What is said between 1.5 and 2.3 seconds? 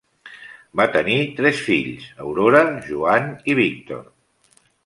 fills